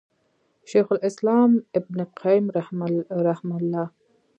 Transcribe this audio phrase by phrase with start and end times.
[0.65, 2.49] شيخ الإسلام ابن القيّم
[3.19, 3.89] رحمه الله